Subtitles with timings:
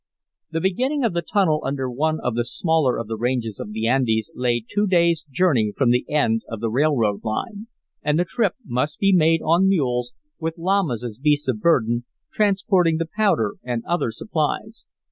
[0.49, 3.85] The beginning of the tunnel under one of the smaller of the ranges of the
[3.85, 7.67] Andes lay two days journey from the end of the railroad line.
[8.01, 12.97] And the trip must be made on mules, with llamas as beasts of burden, transporting
[12.97, 14.87] the powder and other supplies.